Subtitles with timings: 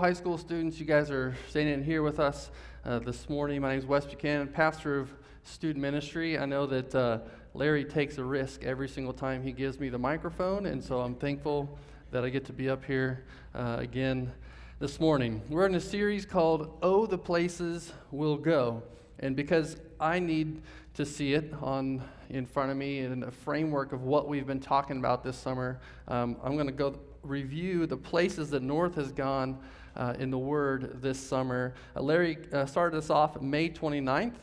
[0.00, 2.50] High school students, you guys are standing in here with us
[2.86, 3.60] uh, this morning.
[3.60, 5.10] My name is Wes Buchanan, pastor of
[5.44, 6.38] student ministry.
[6.38, 7.18] I know that uh,
[7.52, 11.14] Larry takes a risk every single time he gives me the microphone, and so I'm
[11.14, 11.78] thankful
[12.12, 14.32] that I get to be up here uh, again
[14.78, 15.42] this morning.
[15.50, 18.82] We're in a series called Oh, the Places We'll Go.
[19.18, 20.62] And because I need
[20.94, 24.60] to see it on in front of me in a framework of what we've been
[24.60, 25.78] talking about this summer,
[26.08, 29.58] um, I'm going to go review the places that North has gone
[29.96, 31.74] uh, in the Word this summer.
[31.96, 34.34] Uh, Larry uh, started us off May 29th.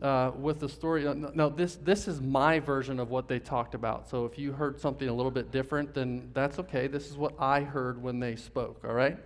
[0.00, 4.10] Uh, with the story, now this, this is my version of what they talked about.
[4.10, 6.88] So if you heard something a little bit different, then that's okay.
[6.88, 9.16] This is what I heard when they spoke, all right?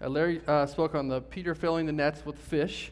[0.00, 2.90] Uh, Larry spoke on the Peter filling the nets with fish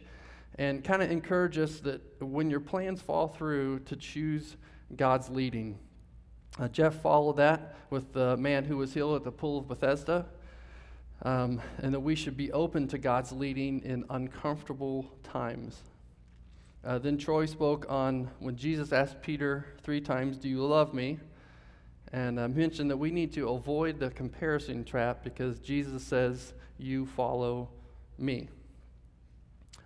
[0.58, 4.56] and kind of encourage us that when your plans fall through, to choose
[4.96, 5.78] God's leading.
[6.58, 10.24] Uh, Jeff followed that with the man who was healed at the pool of Bethesda
[11.22, 15.80] um, and that we should be open to God's leading in uncomfortable times.
[16.84, 21.18] Uh, then Troy spoke on when Jesus asked Peter three times, Do you love me?
[22.12, 27.06] And uh, mentioned that we need to avoid the comparison trap because Jesus says, You
[27.06, 27.70] follow
[28.18, 28.48] me.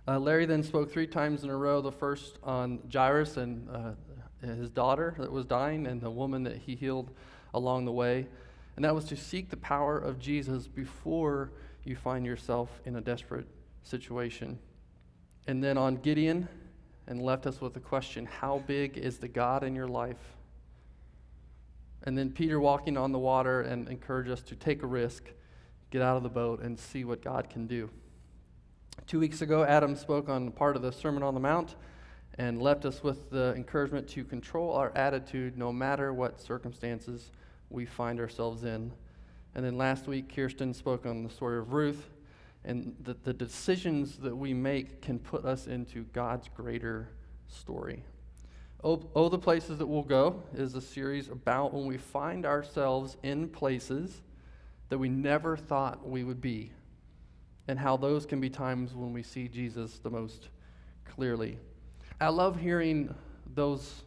[0.07, 3.91] Uh, Larry then spoke three times in a row the first on Jairus and uh,
[4.41, 7.11] his daughter that was dying, and the woman that he healed
[7.53, 8.27] along the way
[8.79, 11.51] and that was to seek the power of Jesus before
[11.83, 13.45] you find yourself in a desperate
[13.83, 14.57] situation.
[15.47, 16.47] And then on Gideon,
[17.05, 20.37] and left us with the question How big is the God in your life?
[22.03, 25.25] And then Peter walking on the water and encouraged us to take a risk,
[25.91, 27.89] get out of the boat, and see what God can do.
[29.07, 31.75] Two weeks ago, Adam spoke on part of the Sermon on the Mount
[32.39, 37.31] and left us with the encouragement to control our attitude no matter what circumstances
[37.69, 38.93] we find ourselves in.
[39.55, 42.09] And then last week, Kirsten spoke on the story of Ruth,
[42.63, 47.09] and that the decisions that we make can put us into God's greater
[47.49, 48.03] story.
[48.85, 53.17] Oh, oh, the Places That We'll Go is a series about when we find ourselves
[53.21, 54.21] in places
[54.87, 56.71] that we never thought we would be,
[57.67, 60.47] and how those can be times when we see Jesus the most
[61.03, 61.57] clearly.
[62.21, 63.13] I love hearing
[63.55, 64.03] those,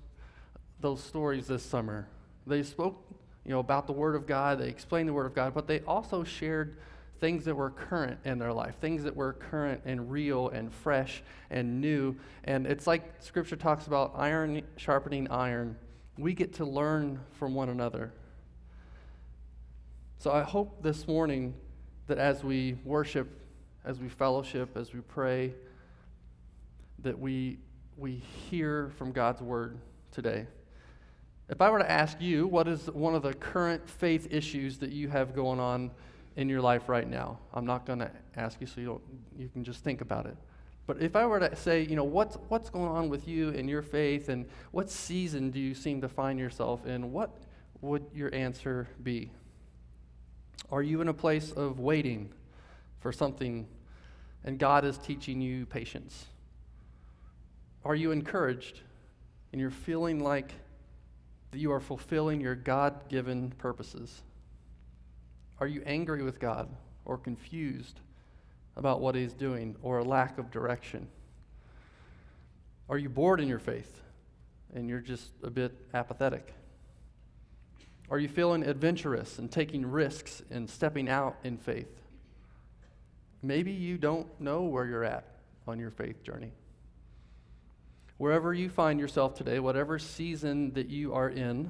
[0.80, 2.06] those stories this summer.
[2.46, 3.02] They spoke
[3.44, 4.58] you know, about the Word of God.
[4.58, 6.76] They explained the Word of God, but they also shared
[7.20, 11.22] things that were current in their life, things that were current and real and fresh
[11.50, 12.14] and new.
[12.44, 15.76] And it's like Scripture talks about iron sharpening iron.
[16.18, 18.12] We get to learn from one another.
[20.18, 21.54] So I hope this morning
[22.08, 23.28] that as we worship,
[23.84, 25.54] as we fellowship, as we pray,
[26.98, 27.58] that we,
[27.96, 29.78] we hear from God's Word
[30.10, 30.46] today.
[31.48, 34.90] If I were to ask you, what is one of the current faith issues that
[34.90, 35.90] you have going on
[36.36, 37.38] in your life right now?
[37.52, 39.02] I'm not going to ask you so you don't
[39.38, 40.36] you can just think about it.
[40.86, 43.68] But if I were to say, you know, what's what's going on with you and
[43.68, 47.12] your faith and what season do you seem to find yourself in?
[47.12, 47.36] What
[47.82, 49.30] would your answer be?
[50.70, 52.32] Are you in a place of waiting
[53.00, 53.66] for something
[54.44, 56.26] and God is teaching you patience?
[57.84, 58.80] Are you encouraged
[59.50, 60.52] and you're feeling like
[61.50, 64.22] that you are fulfilling your God given purposes?
[65.60, 66.68] Are you angry with God
[67.04, 68.00] or confused
[68.76, 71.08] about what He's doing or a lack of direction?
[72.88, 74.00] Are you bored in your faith
[74.74, 76.54] and you're just a bit apathetic?
[78.10, 82.00] Are you feeling adventurous and taking risks and stepping out in faith?
[83.42, 85.26] Maybe you don't know where you're at
[85.66, 86.52] on your faith journey.
[88.22, 91.68] Wherever you find yourself today, whatever season that you are in,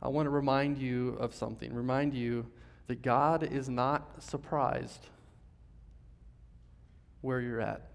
[0.00, 1.74] I want to remind you of something.
[1.74, 2.46] Remind you
[2.86, 5.08] that God is not surprised
[7.20, 7.90] where you're at.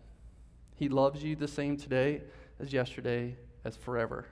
[0.75, 2.21] He loves you the same today
[2.59, 3.35] as yesterday,
[3.65, 4.27] as forever.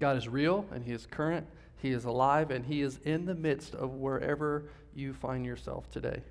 [0.00, 1.46] God is real and He is current,
[1.82, 6.22] He is alive, and He is in the midst of wherever you find yourself today.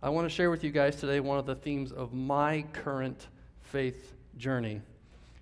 [0.00, 3.26] I want to share with you guys today one of the themes of my current
[3.62, 4.80] faith journey.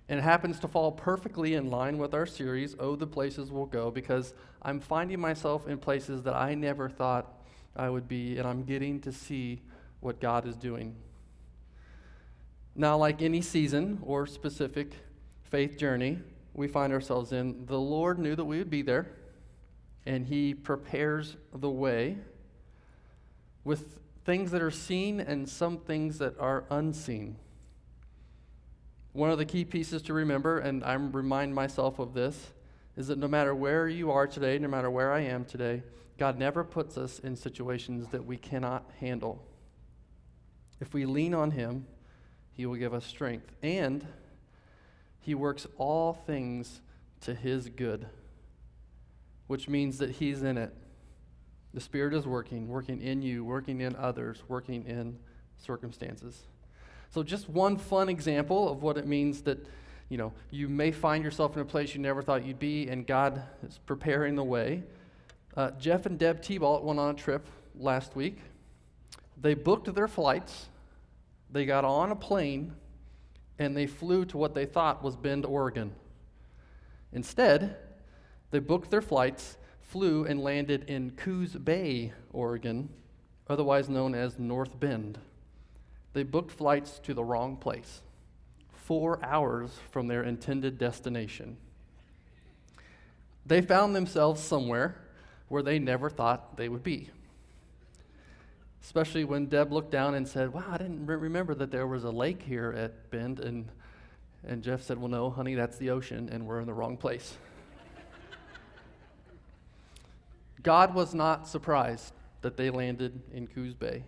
[0.09, 3.67] And it happens to fall perfectly in line with our series, Oh, the Places We'll
[3.67, 4.33] Go, because
[4.63, 7.31] I'm finding myself in places that I never thought
[7.75, 9.61] I would be, and I'm getting to see
[9.99, 10.95] what God is doing.
[12.75, 14.93] Now, like any season or specific
[15.43, 16.17] faith journey
[16.55, 19.05] we find ourselves in, the Lord knew that we would be there,
[20.07, 22.17] and He prepares the way
[23.63, 27.37] with things that are seen and some things that are unseen.
[29.13, 32.51] One of the key pieces to remember, and I remind myself of this,
[32.97, 35.81] is that no matter where you are today, no matter where I am today,
[36.17, 39.41] God never puts us in situations that we cannot handle.
[40.81, 41.85] If we lean on Him,
[42.51, 43.55] He will give us strength.
[43.63, 44.05] And
[45.21, 46.81] He works all things
[47.21, 48.07] to His good,
[49.47, 50.75] which means that He's in it.
[51.77, 55.15] The Spirit is working, working in you, working in others, working in
[55.57, 56.47] circumstances.
[57.11, 59.63] So, just one fun example of what it means that
[60.09, 63.05] you know you may find yourself in a place you never thought you'd be, and
[63.05, 64.81] God is preparing the way.
[65.55, 67.45] Uh, Jeff and Deb T-Balt went on a trip
[67.75, 68.39] last week.
[69.39, 70.69] They booked their flights.
[71.51, 72.73] They got on a plane,
[73.59, 75.91] and they flew to what they thought was Bend, Oregon.
[77.13, 77.77] Instead,
[78.49, 79.56] they booked their flights,
[79.87, 82.89] flew, and landed in Coos Bay, Oregon,
[83.49, 85.17] otherwise known as North Bend.
[86.13, 88.01] They booked flights to the wrong place,
[88.73, 91.57] four hours from their intended destination.
[93.45, 94.97] They found themselves somewhere
[95.47, 97.09] where they never thought they would be.
[98.83, 102.03] Especially when Deb looked down and said, Wow, I didn't re- remember that there was
[102.03, 103.39] a lake here at Bend.
[103.39, 103.69] And,
[104.45, 107.37] and Jeff said, Well, no, honey, that's the ocean, and we're in the wrong place.
[110.67, 112.11] God was not surprised
[112.41, 114.03] that they landed in Coos Bay.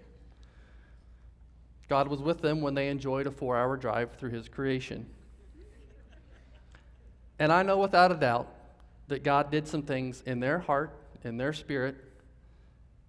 [1.87, 5.05] God was with them when they enjoyed a four hour drive through His creation.
[7.39, 8.53] And I know without a doubt
[9.07, 11.95] that God did some things in their heart, in their spirit,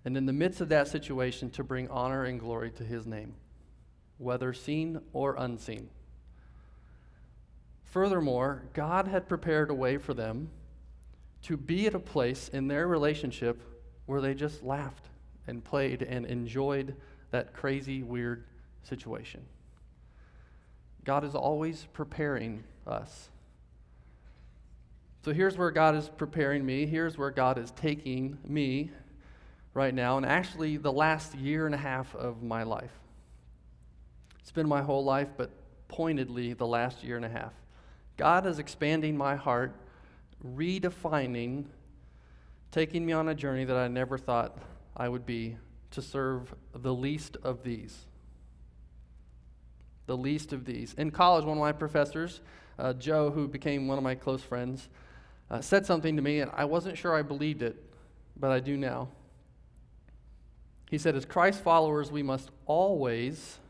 [0.05, 3.35] and in the midst of that situation to bring honor and glory to His name,
[4.19, 5.91] whether seen or unseen.
[7.83, 10.51] Furthermore, God had prepared a way for them
[11.43, 13.61] to be at a place in their relationship
[14.07, 15.07] where they just laughed
[15.47, 16.95] and played and enjoyed
[17.31, 18.45] that crazy, weird
[18.83, 19.41] situation.
[21.05, 23.31] God is always preparing us.
[25.25, 26.87] So here's where God is preparing me.
[26.87, 28.91] Here's where God is taking me
[29.75, 32.91] right now, and actually the last year and a half of my life.
[34.41, 35.51] It's been my whole life, but
[35.89, 37.53] pointedly the last year and a half.
[38.17, 39.75] God is expanding my heart,
[40.45, 41.65] redefining,
[42.71, 44.59] taking me on a journey that I never thought
[44.97, 45.57] I would be
[45.93, 48.07] to serve the least of these
[50.11, 50.93] the least of these.
[50.95, 52.41] In college, one of my professors,
[52.81, 54.89] uh, Joe, who became one of my close friends,
[55.49, 57.77] uh, said something to me, and I wasn't sure I believed it,
[58.37, 59.07] but I do now.
[60.91, 63.61] He said, As Christ followers, we must always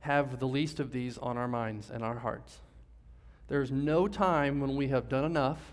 [0.00, 2.60] have the least of these on our minds and our hearts.
[3.48, 5.72] There's no time when we have done enough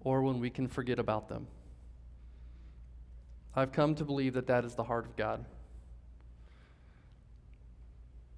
[0.00, 1.48] or when we can forget about them.
[3.54, 5.44] I've come to believe that that is the heart of God.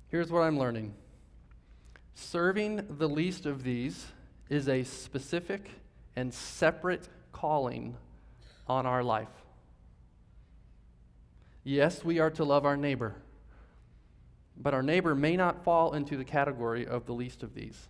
[0.08, 0.94] Here's what I'm learning
[2.14, 4.06] serving the least of these
[4.48, 5.68] is a specific
[6.16, 7.96] and separate calling
[8.68, 9.28] on our life.
[11.64, 13.16] Yes, we are to love our neighbor,
[14.56, 17.88] but our neighbor may not fall into the category of the least of these.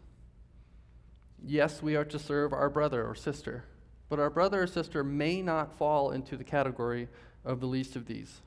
[1.42, 3.64] Yes, we are to serve our brother or sister,
[4.08, 7.08] but our brother or sister may not fall into the category
[7.44, 8.40] of the least of these.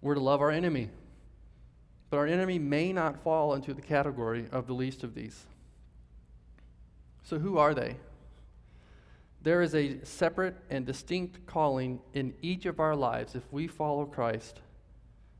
[0.00, 0.90] We're to love our enemy,
[2.10, 5.46] but our enemy may not fall into the category of the least of these.
[7.22, 7.96] So, who are they?
[9.42, 14.04] There is a separate and distinct calling in each of our lives if we follow
[14.04, 14.60] Christ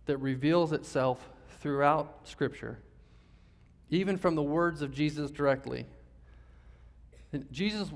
[0.07, 2.79] that reveals itself throughout Scripture,
[3.91, 5.87] even from the words of Jesus directly.
[7.51, 7.91] Jesus,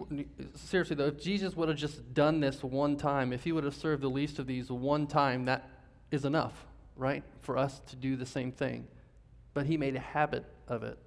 [0.54, 3.74] seriously though, if Jesus would have just done this one time, if he would have
[3.74, 5.68] served the least of these one time, that
[6.10, 8.86] is enough right, for us to do the same thing.
[9.54, 10.98] But he made a habit of it.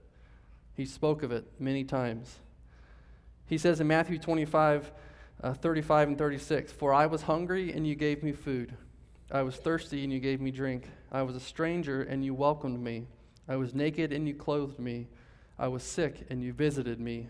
[0.75, 2.39] He spoke of it many times.
[3.48, 4.92] He says in Matthew 25,
[5.44, 8.75] uh, 35 and 36, For I was hungry and you gave me food.
[9.32, 10.89] I was thirsty and you gave me drink.
[11.12, 13.08] I was a stranger and you welcomed me.
[13.47, 15.07] I was naked and you clothed me.
[15.57, 17.27] I was sick and you visited me.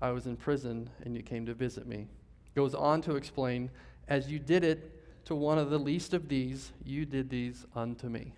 [0.00, 2.08] I was in prison and you came to visit me.
[2.54, 3.70] Goes on to explain,
[4.08, 8.08] As you did it to one of the least of these, you did these unto
[8.08, 8.32] me.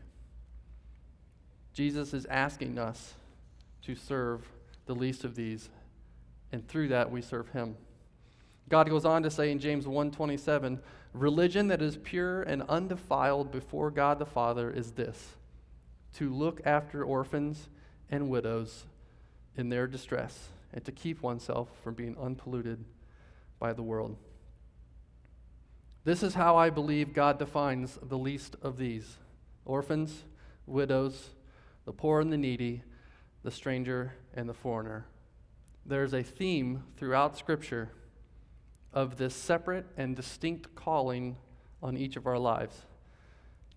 [1.73, 3.15] Jesus is asking us
[3.83, 4.49] to serve
[4.87, 5.69] the least of these,
[6.53, 7.77] and through that we serve him.
[8.69, 10.81] God goes on to say in James 1:27,
[11.13, 15.37] religion that is pure and undefiled before God the Father is this:
[16.17, 17.69] to look after orphans
[18.11, 18.85] and widows
[19.57, 22.85] in their distress and to keep oneself from being unpolluted
[23.59, 24.17] by the world.
[26.05, 29.17] This is how I believe God defines the least of these
[29.65, 30.25] orphans,
[30.67, 31.31] widows,
[31.85, 32.83] the poor and the needy,
[33.43, 35.07] the stranger and the foreigner.
[35.85, 37.91] There's a theme throughout Scripture
[38.93, 41.37] of this separate and distinct calling
[41.83, 42.77] on each of our lives.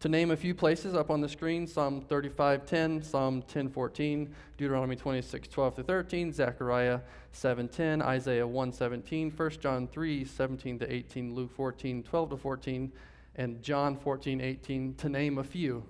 [0.01, 5.75] To name a few places up on the screen Psalm 35:10, Psalm 10:14, Deuteronomy 26:12
[5.75, 7.01] to 13, Zechariah
[7.34, 12.94] 7:10, Isaiah 1:17, 1 John 3:17 to 18, Luke 14:12 to 14,
[13.36, 15.84] and John 14:18 to name a few,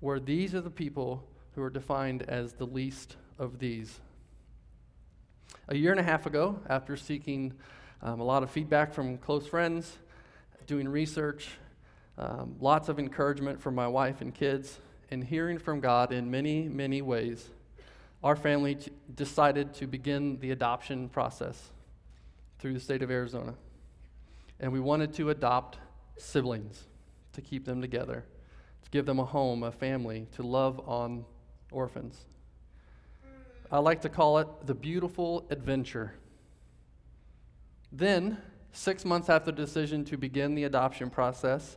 [0.00, 4.00] where these are the people who are defined as the least of these.
[5.68, 7.52] A year and a half ago, after seeking
[8.02, 9.98] um, a lot of feedback from close friends,
[10.66, 11.58] doing research,
[12.18, 14.78] um, lots of encouragement from my wife and kids,
[15.10, 17.48] and hearing from God in many, many ways,
[18.24, 21.70] our family t- decided to begin the adoption process
[22.58, 23.54] through the state of Arizona.
[24.58, 25.78] And we wanted to adopt
[26.16, 26.84] siblings
[27.34, 28.24] to keep them together,
[28.82, 31.24] to give them a home, a family, to love on
[31.70, 32.24] orphans.
[33.70, 36.14] I like to call it the beautiful adventure.
[37.92, 38.38] Then,
[38.72, 41.76] six months after the decision to begin the adoption process,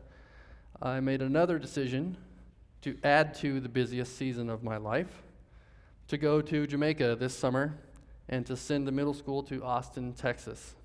[0.82, 2.16] I made another decision
[2.84, 5.24] to add to the busiest season of my life
[6.08, 7.78] to go to Jamaica this summer
[8.30, 10.76] and to send the middle school to Austin, Texas.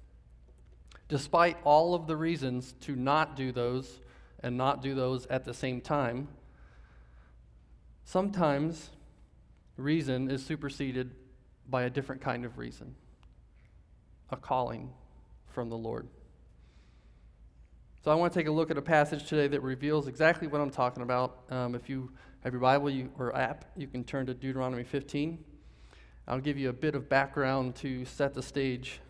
[1.09, 4.01] Despite all of the reasons to not do those
[4.43, 6.27] and not do those at the same time,
[8.05, 8.91] sometimes
[9.77, 11.13] reason is superseded
[11.71, 12.97] by a different kind of reason
[14.31, 14.91] a calling
[15.51, 16.09] from the Lord.
[18.05, 20.61] So I want to take a look at a passage today that reveals exactly what
[20.61, 21.39] I'm talking about.
[21.49, 25.43] Um, if you have your Bible you, or app, you can turn to Deuteronomy 15.
[26.29, 29.01] I'll give you a bit of background to set the stage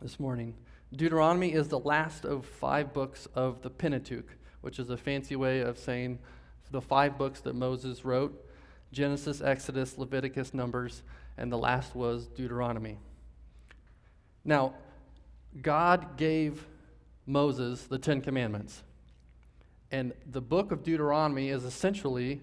[0.00, 0.56] this morning.
[0.92, 5.60] Deuteronomy is the last of five books of the Pentateuch, which is a fancy way
[5.60, 6.18] of saying
[6.72, 8.50] the five books that Moses wrote
[8.90, 11.04] Genesis, Exodus, Leviticus, Numbers,
[11.38, 12.98] and the last was Deuteronomy.
[14.44, 14.74] Now,
[15.62, 16.66] God gave
[17.26, 18.82] Moses the Ten Commandments.
[19.90, 22.40] And the book of Deuteronomy is essentially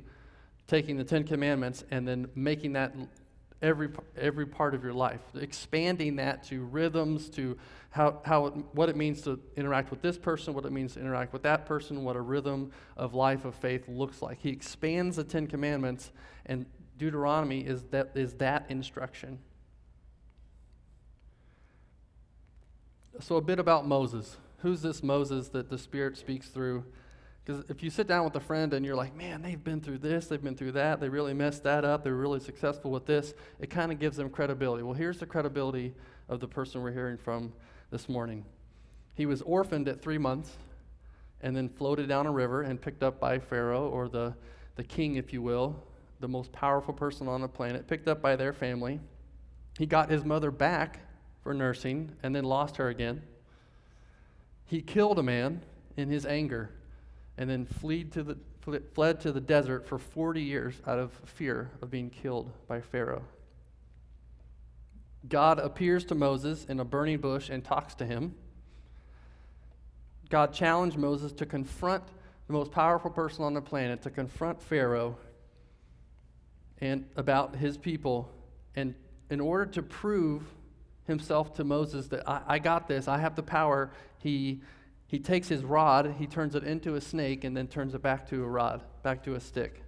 [0.68, 2.94] taking the Ten Commandments and then making that
[3.62, 7.58] every, every part of your life, expanding that to rhythms, to
[7.90, 11.00] how, how it, what it means to interact with this person, what it means to
[11.00, 14.38] interact with that person, what a rhythm of life of faith looks like.
[14.40, 16.12] He expands the Ten Commandments,
[16.46, 16.66] and
[16.98, 19.40] Deuteronomy is that, is that instruction.
[23.20, 26.86] So, a bit about Moses who's this Moses that the Spirit speaks through?
[27.44, 30.00] Because if you sit down with a friend and you're like, man, they've been through
[30.00, 33.34] this, they've been through that, they really messed that up, they're really successful with this,
[33.60, 34.84] it kind of gives them credibility.
[34.84, 35.96] Well, here's the credibility
[36.28, 37.52] of the person we're hearing from
[37.90, 38.46] this morning.
[39.16, 40.52] He was orphaned at three months
[41.42, 44.36] and then floated down a river and picked up by Pharaoh, or the,
[44.76, 45.84] the king, if you will,
[46.20, 49.00] the most powerful person on the planet, picked up by their family.
[49.78, 51.00] He got his mother back
[51.42, 53.22] for nursing and then lost her again.
[54.70, 55.64] He killed a man
[55.98, 56.70] in his anger
[57.40, 58.38] and then fled to the,
[58.94, 63.24] fled to the desert for 40 years out of fear of being killed by Pharaoh.
[65.28, 68.36] God appears to Moses in a burning bush and talks to him.
[70.30, 72.04] God challenged Moses to confront
[72.46, 75.18] the most powerful person on the planet, to confront Pharaoh
[76.78, 78.32] and about his people.
[78.76, 78.94] And
[79.32, 80.44] in order to prove
[81.10, 83.92] himself to Moses that I, I got this, I have the power.
[84.20, 84.62] He,
[85.08, 88.30] he takes his rod, he turns it into a snake, and then turns it back
[88.30, 89.84] to a rod, back to a stick.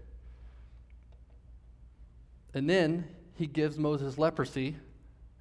[2.54, 4.76] And then he gives Moses leprosy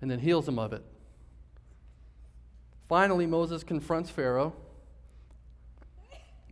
[0.01, 0.85] and then heals him of it.
[2.89, 4.55] Finally, Moses confronts Pharaoh,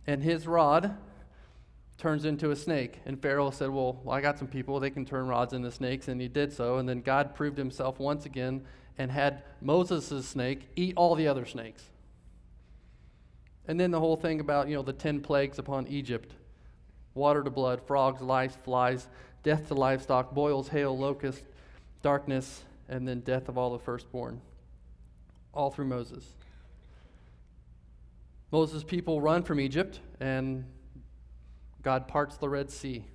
[0.05, 0.95] and his rod
[1.99, 3.01] turns into a snake.
[3.05, 6.07] And Pharaoh said, Well, I got some people, they can turn rods into snakes.
[6.07, 6.77] And he did so.
[6.77, 8.65] And then God proved himself once again
[8.99, 11.83] and had Moses' snake eat all the other snakes.
[13.65, 16.33] And then the whole thing about, you know, the 10 plagues upon Egypt
[17.15, 19.07] water to blood, frogs, lice, flies,
[19.41, 21.43] death to livestock, boils, hail, locusts,
[22.01, 24.39] darkness, and then death of all the firstborn.
[25.53, 26.33] All through Moses.
[28.51, 30.65] Moses' people run from Egypt, and
[31.81, 33.05] God parts the Red Sea.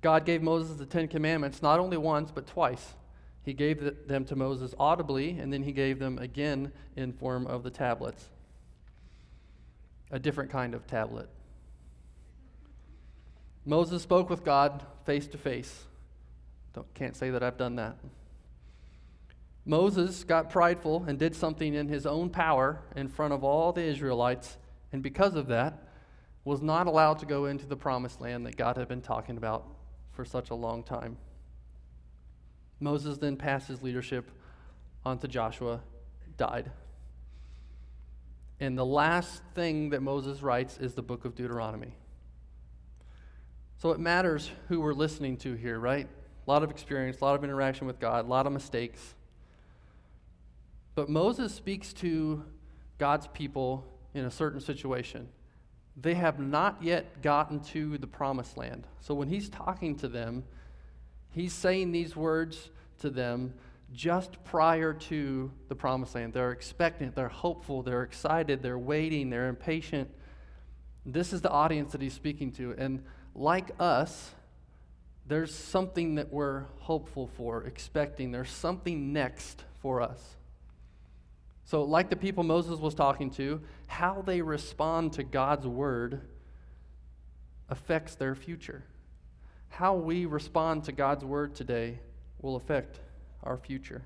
[0.00, 2.94] God gave Moses the Ten Commandments not only once, but twice.
[3.48, 7.62] He gave them to Moses audibly, and then he gave them again in form of
[7.62, 8.28] the tablets.
[10.10, 11.30] A different kind of tablet.
[13.64, 15.86] Moses spoke with God face to face.
[16.92, 17.96] Can't say that I've done that.
[19.64, 23.82] Moses got prideful and did something in his own power in front of all the
[23.82, 24.58] Israelites,
[24.92, 25.88] and because of that,
[26.44, 29.66] was not allowed to go into the promised land that God had been talking about
[30.12, 31.16] for such a long time.
[32.80, 34.30] Moses then passed his leadership
[35.04, 35.80] on to Joshua,
[36.36, 36.70] died.
[38.60, 41.94] And the last thing that Moses writes is the book of Deuteronomy.
[43.78, 46.08] So it matters who we're listening to here, right?
[46.46, 49.14] A lot of experience, a lot of interaction with God, a lot of mistakes.
[50.96, 52.44] But Moses speaks to
[52.98, 55.28] God's people in a certain situation.
[55.96, 58.86] They have not yet gotten to the promised land.
[59.00, 60.44] So when he's talking to them,
[61.38, 63.54] he's saying these words to them
[63.92, 66.32] just prior to the promised land.
[66.32, 70.10] They're expectant, they're hopeful, they're excited, they're waiting, they're impatient.
[71.06, 72.74] This is the audience that he's speaking to.
[72.76, 73.02] And
[73.34, 74.32] like us,
[75.26, 78.30] there's something that we're hopeful for, expecting.
[78.30, 80.36] There's something next for us.
[81.64, 86.22] So, like the people Moses was talking to, how they respond to God's word
[87.68, 88.84] affects their future.
[89.68, 92.00] How we respond to God's word today
[92.40, 93.00] will affect
[93.42, 94.02] our future.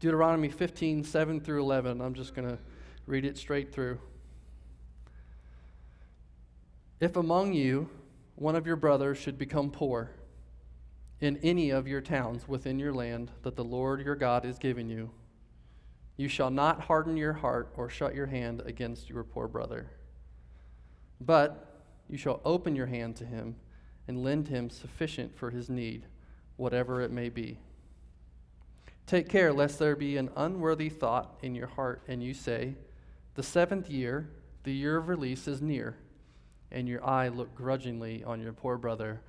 [0.00, 2.00] Deuteronomy 15, 7 through 11.
[2.00, 2.58] I'm just going to
[3.06, 3.98] read it straight through.
[6.98, 7.88] If among you
[8.34, 10.10] one of your brothers should become poor
[11.20, 14.88] in any of your towns within your land that the Lord your God is giving
[14.88, 15.10] you,
[16.16, 19.90] you shall not harden your heart or shut your hand against your poor brother.
[21.20, 23.56] But you shall open your hand to him
[24.08, 26.06] and lend him sufficient for his need,
[26.56, 27.58] whatever it may be.
[29.06, 32.76] Take care lest there be an unworthy thought in your heart, and you say,
[33.34, 34.30] The seventh year,
[34.64, 35.96] the year of release, is near,
[36.70, 39.20] and your eye look grudgingly on your poor brother,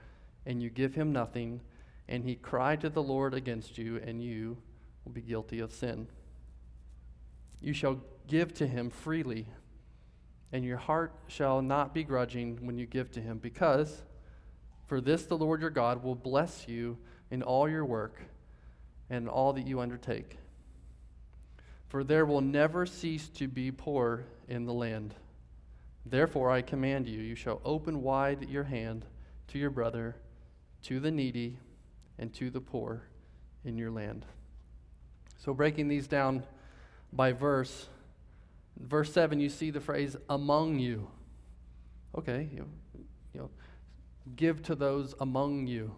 [0.45, 1.61] and you give him nothing,
[2.07, 4.57] and he cry to the Lord against you, and you
[5.03, 6.07] will be guilty of sin.
[7.59, 9.47] You shall give to him freely,
[10.51, 14.03] and your heart shall not be grudging when you give to him, because
[14.85, 16.97] for this the Lord your God will bless you
[17.31, 18.21] in all your work
[19.09, 20.37] and all that you undertake.
[21.87, 25.13] For there will never cease to be poor in the land.
[26.05, 29.05] Therefore, I command you, you shall open wide your hand
[29.49, 30.15] to your brother,
[30.83, 31.57] to the needy,
[32.17, 33.03] and to the poor
[33.63, 34.25] in your land.
[35.37, 36.43] So, breaking these down
[37.11, 37.87] by verse.
[38.79, 41.07] Verse 7, you see the phrase among you.
[42.17, 42.67] Okay, you,
[43.33, 43.49] you know,
[44.35, 45.95] give to those among you.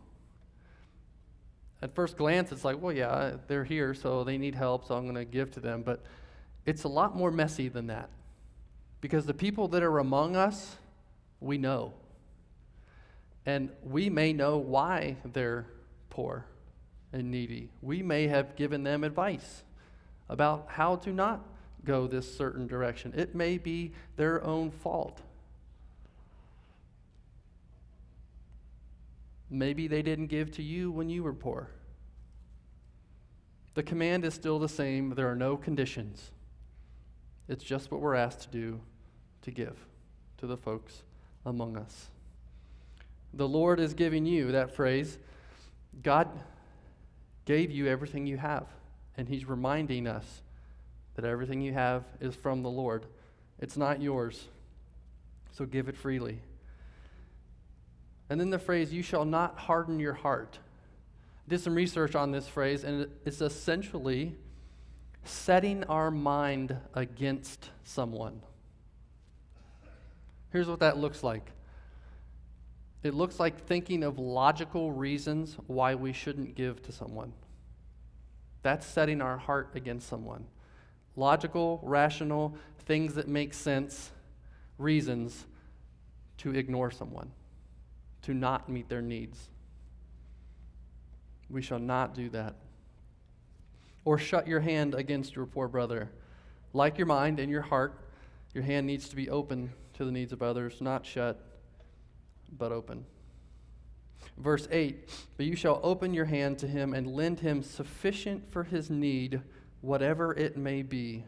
[1.81, 5.03] At first glance, it's like, well, yeah, they're here, so they need help, so I'm
[5.03, 5.83] going to give to them.
[5.83, 6.03] But
[6.65, 8.09] it's a lot more messy than that.
[9.01, 10.77] Because the people that are among us,
[11.39, 11.93] we know.
[13.45, 15.67] And we may know why they're
[16.09, 16.45] poor
[17.13, 17.69] and needy.
[17.81, 19.63] We may have given them advice
[20.27, 21.45] about how to not
[21.83, 23.13] go this certain direction.
[23.15, 25.21] It may be their own fault.
[29.49, 31.69] Maybe they didn't give to you when you were poor.
[33.75, 35.11] The command is still the same.
[35.11, 36.31] There are no conditions.
[37.47, 38.79] It's just what we're asked to do
[39.43, 39.77] to give
[40.37, 41.03] to the folks
[41.45, 42.07] among us.
[43.33, 45.17] The Lord is giving you that phrase.
[46.01, 46.29] God
[47.43, 48.65] gave you everything you have.
[49.17, 50.41] And he's reminding us
[51.15, 53.05] that everything you have is from the Lord.
[53.59, 54.47] It's not yours.
[55.51, 56.39] So give it freely.
[58.29, 60.59] And then the phrase, you shall not harden your heart.
[61.45, 64.35] I did some research on this phrase, and it's essentially
[65.23, 68.41] setting our mind against someone.
[70.51, 71.51] Here's what that looks like
[73.03, 77.33] it looks like thinking of logical reasons why we shouldn't give to someone.
[78.63, 80.45] That's setting our heart against someone.
[81.15, 84.09] Logical, rational, things that make sense,
[84.79, 85.45] reasons
[86.39, 87.31] to ignore someone,
[88.25, 89.49] to not meet their needs.
[91.49, 92.55] We shall not do that.
[94.03, 96.09] Or shut your hand against your poor brother.
[96.73, 97.99] Like your mind and your heart,
[98.53, 101.39] your hand needs to be open to the needs of others, not shut,
[102.57, 103.05] but open.
[104.37, 105.07] Verse 8
[105.37, 109.41] But you shall open your hand to him and lend him sufficient for his need,
[109.81, 111.23] whatever it may be.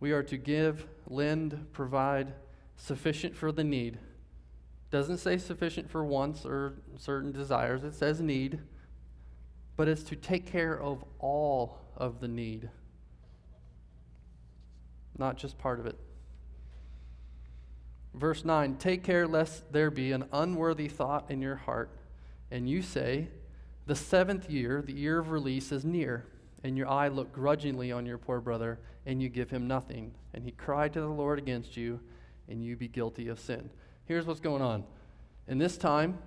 [0.00, 2.32] We are to give, lend, provide
[2.76, 3.98] sufficient for the need.
[4.90, 8.58] Doesn't say sufficient for wants or certain desires, it says need,
[9.76, 12.68] but it's to take care of all of the need,
[15.16, 15.96] not just part of it.
[18.14, 21.90] Verse 9 Take care lest there be an unworthy thought in your heart,
[22.50, 23.28] and you say,
[23.86, 26.26] The seventh year, the year of release, is near,
[26.64, 30.12] and your eye look grudgingly on your poor brother, and you give him nothing.
[30.34, 32.00] And he cried to the Lord against you,
[32.48, 33.70] and you be guilty of sin.
[34.10, 34.82] Here's what's going on.
[35.46, 36.18] In this time,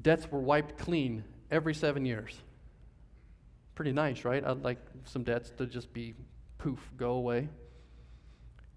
[0.00, 2.34] debts were wiped clean every seven years.
[3.74, 4.42] pretty nice, right?
[4.42, 6.14] I'd like some debts to just be
[6.56, 7.50] poof, go away.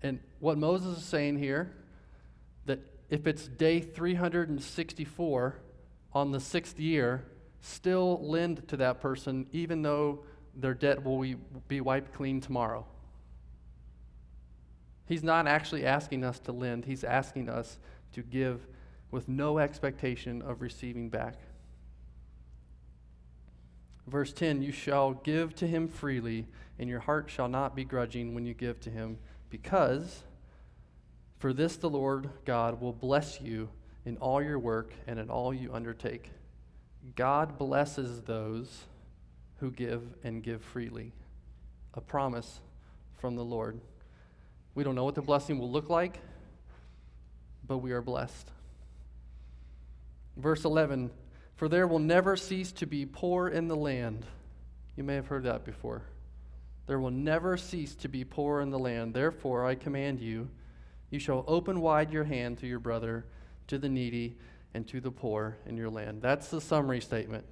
[0.04, 1.74] And what Moses is saying here,
[2.66, 5.56] that if it's day 364
[6.12, 7.24] on the sixth year,
[7.62, 11.24] still lend to that person, even though their debt will
[11.70, 12.86] be wiped clean tomorrow.
[15.06, 17.80] He's not actually asking us to lend, he's asking us
[18.14, 18.68] to give
[19.10, 21.36] with no expectation of receiving back.
[24.08, 26.48] Verse 10 You shall give to him freely,
[26.80, 29.18] and your heart shall not be grudging when you give to him,
[29.50, 30.24] because
[31.38, 33.70] for this the Lord God will bless you
[34.06, 36.32] in all your work and in all you undertake.
[37.16, 38.86] God blesses those
[39.58, 41.14] who give and give freely.
[41.94, 42.62] A promise
[43.18, 43.80] from the Lord.
[44.76, 46.20] We don't know what the blessing will look like,
[47.72, 48.52] but we are blessed.
[50.36, 51.10] Verse 11
[51.56, 54.26] For there will never cease to be poor in the land.
[54.98, 56.02] You may have heard that before.
[56.88, 59.14] There will never cease to be poor in the land.
[59.14, 60.50] Therefore, I command you,
[61.12, 63.26] you shall open wide your hand to your brother,
[63.68, 64.36] to the needy,
[64.74, 66.22] and to the poor in your land.
[66.22, 67.46] That's the summary statement.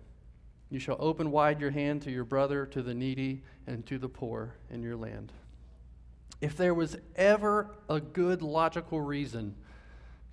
[0.70, 4.10] You shall open wide your hand to your brother, to the needy, and to the
[4.10, 5.32] poor in your land.
[6.42, 9.56] If there was ever a good logical reason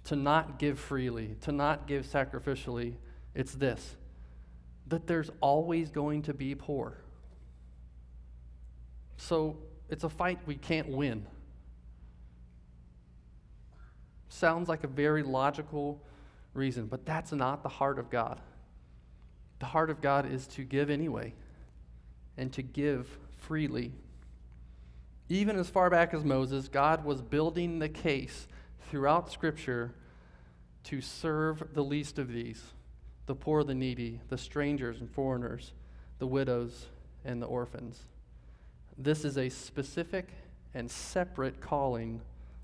[0.07, 2.95] to not give freely, to not give sacrificially,
[3.35, 3.97] it's this
[4.89, 6.97] that there's always going to be poor.
[9.17, 11.27] So it's a fight we can't win.
[14.29, 16.01] Sounds like a very logical
[16.55, 18.41] reason, but that's not the heart of God.
[19.59, 21.35] The heart of God is to give anyway
[22.37, 23.93] and to give freely.
[25.29, 28.47] Even as far back as Moses, God was building the case
[28.91, 29.93] throughout Scripture
[30.85, 32.63] to serve the least of these
[33.27, 35.73] the poor, the needy, the strangers and foreigners,
[36.21, 36.87] the widows,
[37.25, 38.01] and the orphans.
[38.97, 40.29] This is a specific
[40.75, 42.21] and separate calling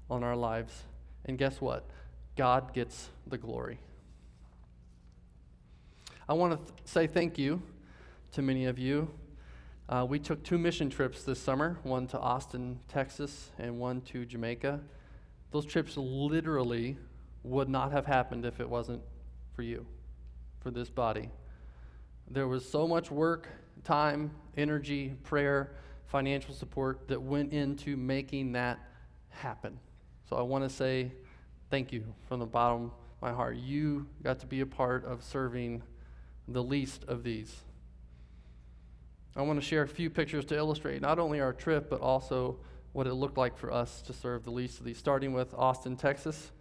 [0.09, 0.85] on our lives.
[1.25, 1.85] And guess what?
[2.37, 3.81] God gets the glory.
[6.29, 7.61] I want to th- say thank you
[8.33, 9.11] to many of you.
[9.89, 14.25] Uh, we took two mission trips this summer one to Austin, Texas, and one to
[14.25, 14.81] Jamaica.
[15.53, 16.97] Those trips literally
[17.45, 19.03] would not have happened if it wasn't
[19.55, 19.87] for you,
[20.61, 21.31] for this body.
[22.31, 23.49] There was so much work,
[23.85, 25.75] time, energy, prayer,
[26.07, 28.79] financial support that went into making that
[29.29, 29.79] happen.
[30.29, 31.13] So I want to say
[31.71, 33.57] thank you from the bottom of my heart.
[33.57, 35.83] You got to be a part of serving
[36.49, 37.55] the least of these.
[39.37, 42.59] I want to share a few pictures to illustrate not only our trip, but also
[42.93, 45.97] what it looked like for us to serve the least of these, starting with Austin,
[45.97, 46.53] Texas.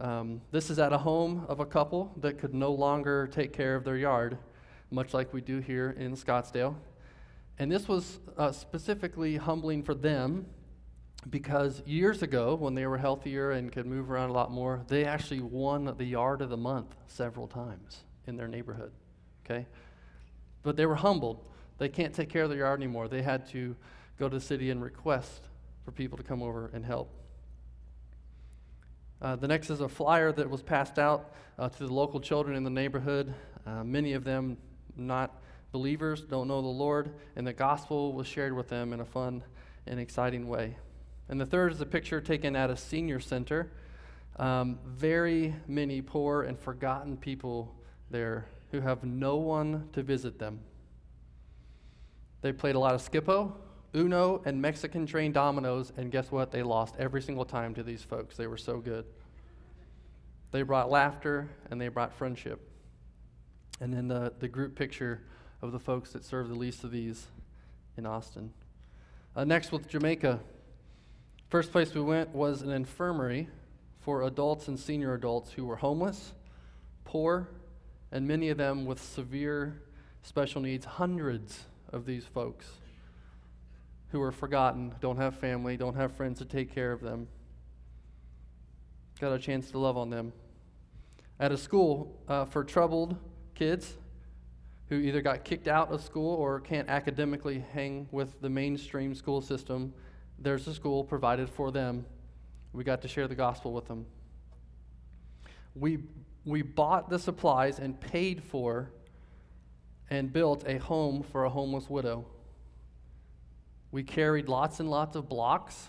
[0.00, 3.74] Um, this is at a home of a couple that could no longer take care
[3.74, 4.38] of their yard,
[4.90, 6.76] much like we do here in Scottsdale.
[7.58, 10.46] And this was uh, specifically humbling for them
[11.30, 15.04] because years ago, when they were healthier and could move around a lot more, they
[15.04, 18.92] actually won the yard of the month several times in their neighborhood.
[19.44, 19.66] Okay?
[20.62, 21.44] But they were humbled.
[21.78, 23.08] They can't take care of their yard anymore.
[23.08, 23.74] They had to
[24.18, 25.48] go to the city and request
[25.84, 27.10] for people to come over and help.
[29.20, 32.56] Uh, the next is a flyer that was passed out uh, to the local children
[32.56, 33.34] in the neighborhood.
[33.66, 34.56] Uh, many of them
[34.96, 35.40] not
[35.72, 39.42] believers, don't know the Lord, and the gospel was shared with them in a fun
[39.86, 40.76] and exciting way.
[41.28, 43.70] And the third is a picture taken at a senior center.
[44.36, 47.74] Um, very many poor and forgotten people
[48.10, 50.60] there who have no one to visit them.
[52.40, 53.54] They played a lot of Skip-Bo,
[53.94, 56.50] Uno, and Mexican train dominoes, and guess what?
[56.50, 58.36] They lost every single time to these folks.
[58.36, 59.06] They were so good.
[60.50, 62.60] They brought laughter and they brought friendship.
[63.80, 65.22] And then the, the group picture
[65.62, 67.26] of the folks that serve the least of these
[67.96, 68.52] in Austin.
[69.36, 70.40] Uh, next, with Jamaica.
[71.48, 73.48] First place we went was an infirmary
[74.00, 76.32] for adults and senior adults who were homeless,
[77.04, 77.48] poor,
[78.12, 79.80] and many of them with severe
[80.22, 80.84] special needs.
[80.84, 82.66] Hundreds of these folks
[84.10, 87.28] who are forgotten, don't have family, don't have friends to take care of them.
[89.20, 90.32] Got a chance to love on them.
[91.40, 93.16] At a school uh, for troubled
[93.54, 93.96] kids
[94.88, 99.40] who either got kicked out of school or can't academically hang with the mainstream school
[99.40, 99.92] system,
[100.38, 102.06] there's a school provided for them.
[102.72, 104.06] We got to share the gospel with them.
[105.74, 105.98] We
[106.44, 108.90] we bought the supplies and paid for
[110.08, 112.24] and built a home for a homeless widow.
[113.90, 115.88] We carried lots and lots of blocks.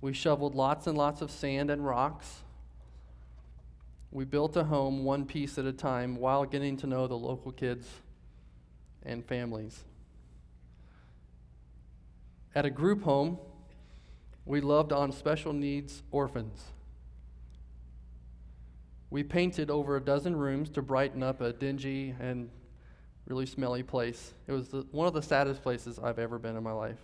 [0.00, 2.42] We shoveled lots and lots of sand and rocks.
[4.10, 7.52] We built a home one piece at a time while getting to know the local
[7.52, 7.86] kids
[9.02, 9.84] and families.
[12.54, 13.38] At a group home,
[14.44, 16.64] we loved on special needs orphans.
[19.10, 22.50] We painted over a dozen rooms to brighten up a dingy and
[23.28, 24.32] really smelly place.
[24.46, 26.98] It was the, one of the saddest places I've ever been in my life.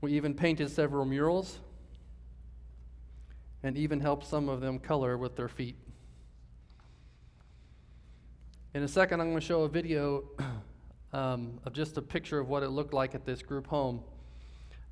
[0.00, 1.58] We even painted several murals
[3.62, 5.76] and even helped some of them color with their feet.
[8.74, 10.24] In a second, I'm going to show a video
[11.12, 14.00] um, of just a picture of what it looked like at this group home.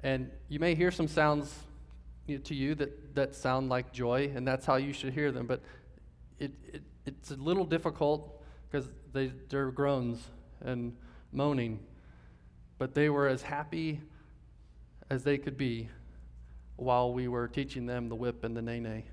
[0.02, 1.54] And you may hear some sounds
[2.44, 5.46] to you that, that sound like joy, and that's how you should hear them.
[5.46, 5.62] But
[6.38, 8.39] it, it it's a little difficult
[8.70, 10.22] because they, they're groans
[10.61, 10.96] and
[11.33, 11.80] moaning.
[12.78, 14.00] But they were as happy
[15.11, 15.88] as they could be
[16.76, 19.04] while we were teaching them the whip and the nae nae.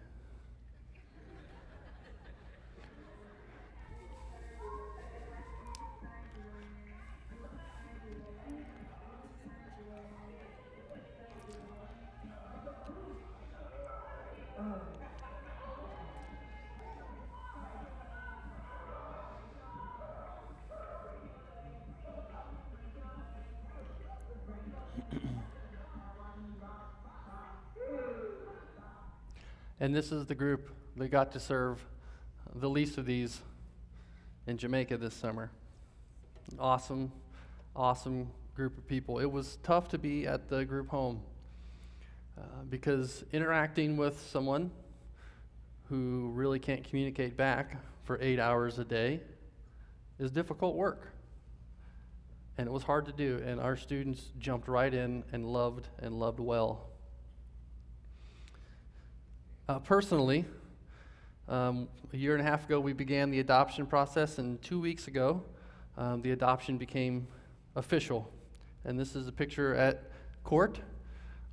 [29.80, 31.86] And this is the group that got to serve
[32.56, 33.42] the least of these
[34.48, 35.52] in Jamaica this summer.
[36.58, 37.12] Awesome,
[37.76, 39.20] awesome group of people.
[39.20, 41.22] It was tough to be at the group home
[42.36, 44.72] uh, because interacting with someone
[45.90, 49.20] who really can't communicate back for eight hours a day
[50.18, 51.14] is difficult work.
[52.58, 56.20] And it was hard to do, and our students jumped right in and loved and
[56.20, 56.87] loved well.
[59.70, 60.46] Uh, personally,
[61.50, 65.10] um, a year and a half ago, we began the adoption process, and two weeks
[65.10, 65.44] ago,
[65.98, 67.28] um, the adoption became
[67.76, 68.32] official.
[68.86, 70.10] And this is a picture at
[70.46, 70.80] court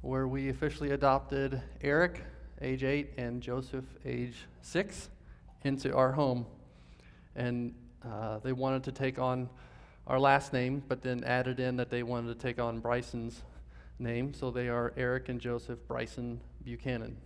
[0.03, 2.23] where we officially adopted Eric,
[2.61, 5.09] age eight, and Joseph, age six,
[5.65, 6.47] into our home.
[7.35, 7.75] And
[8.09, 9.51] uh, they wanted to take on
[10.07, 13.43] our last name, but then added in that they wanted to take on Bryson's
[13.99, 14.33] name.
[14.35, 17.17] So they are Eric and Joseph Bryson Buchanan.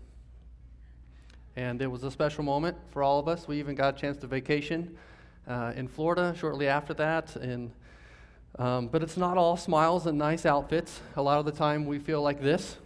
[1.58, 3.48] And it was a special moment for all of us.
[3.48, 4.96] We even got a chance to vacation
[5.48, 7.34] uh, in Florida shortly after that.
[7.34, 7.72] And,
[8.60, 11.00] um, but it's not all smiles and nice outfits.
[11.16, 12.76] A lot of the time we feel like this.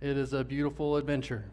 [0.00, 1.44] it is a beautiful adventure.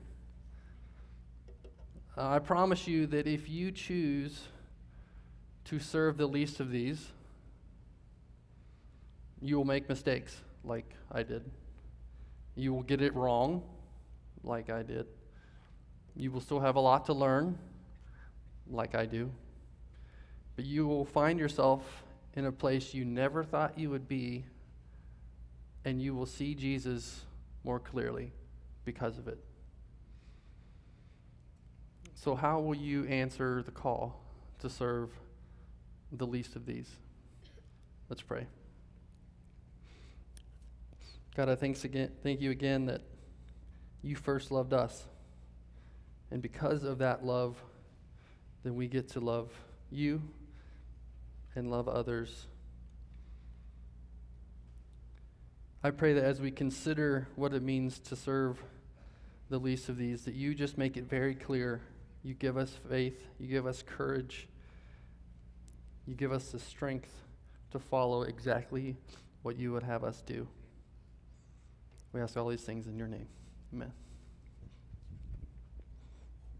[2.17, 4.41] Uh, I promise you that if you choose
[5.65, 7.11] to serve the least of these,
[9.39, 11.43] you will make mistakes like I did.
[12.55, 13.61] You will get it wrong
[14.47, 15.05] like I did.
[16.15, 17.57] You will still have a lot to learn,
[18.69, 19.29] like I do.
[20.55, 22.03] But you will find yourself
[22.35, 24.45] in a place you never thought you would be,
[25.85, 27.21] and you will see Jesus
[27.63, 28.31] more clearly
[28.85, 29.39] because of it.
[32.15, 34.19] So, how will you answer the call
[34.59, 35.11] to serve
[36.11, 36.89] the least of these?
[38.09, 38.47] Let's pray.
[41.35, 43.01] God, I thanks again, thank you again that
[44.01, 45.05] you first loved us.
[46.31, 47.55] And because of that love,
[48.63, 49.51] then we get to love
[49.89, 50.21] you
[51.55, 52.47] and love others.
[55.83, 58.61] I pray that as we consider what it means to serve
[59.49, 61.81] the least of these, that you just make it very clear.
[62.23, 64.47] You give us faith, you give us courage,
[66.05, 67.11] you give us the strength
[67.71, 68.97] to follow exactly
[69.43, 70.47] what you would have us do.
[72.11, 73.27] We ask all these things in your name.
[73.73, 74.06] Amen.